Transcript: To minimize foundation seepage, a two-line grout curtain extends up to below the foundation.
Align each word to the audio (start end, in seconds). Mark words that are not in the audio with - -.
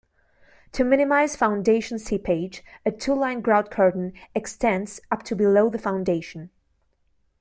To 0.71 0.83
minimize 0.83 1.35
foundation 1.35 1.99
seepage, 1.99 2.63
a 2.87 2.91
two-line 2.91 3.41
grout 3.41 3.69
curtain 3.69 4.13
extends 4.33 4.99
up 5.11 5.21
to 5.25 5.35
below 5.35 5.69
the 5.69 5.77
foundation. 5.77 6.49